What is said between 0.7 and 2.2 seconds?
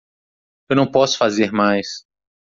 não posso fazer mais.